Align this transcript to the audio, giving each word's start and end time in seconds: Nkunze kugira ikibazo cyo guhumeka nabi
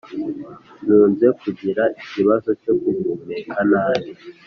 Nkunze 0.83 1.27
kugira 1.41 1.83
ikibazo 2.01 2.49
cyo 2.61 2.73
guhumeka 2.81 3.57
nabi 3.71 4.09